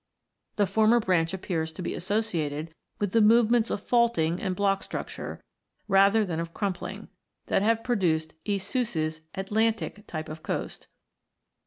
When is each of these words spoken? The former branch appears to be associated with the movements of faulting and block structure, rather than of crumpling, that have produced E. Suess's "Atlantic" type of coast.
The 0.55 0.65
former 0.65 0.99
branch 0.99 1.31
appears 1.31 1.71
to 1.73 1.83
be 1.83 1.93
associated 1.93 2.73
with 2.97 3.11
the 3.11 3.21
movements 3.21 3.69
of 3.69 3.83
faulting 3.83 4.41
and 4.41 4.55
block 4.55 4.81
structure, 4.81 5.43
rather 5.87 6.25
than 6.25 6.39
of 6.39 6.55
crumpling, 6.55 7.07
that 7.45 7.61
have 7.61 7.83
produced 7.83 8.33
E. 8.43 8.57
Suess's 8.57 9.21
"Atlantic" 9.35 10.07
type 10.07 10.27
of 10.27 10.41
coast. 10.41 10.87